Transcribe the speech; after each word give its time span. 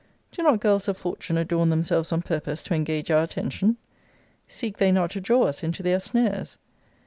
Do 0.31 0.41
not 0.41 0.61
girls 0.61 0.87
of 0.87 0.97
fortune 0.97 1.37
adorn 1.37 1.69
themselves 1.69 2.11
on 2.11 2.23
purpose 2.23 2.63
to 2.63 2.73
engage 2.73 3.11
our 3.11 3.21
attention? 3.21 3.77
Seek 4.47 4.77
they 4.79 4.91
not 4.91 5.11
to 5.11 5.21
draw 5.21 5.43
us 5.43 5.61
into 5.61 5.83
their 5.83 5.99
snares? 5.99 6.57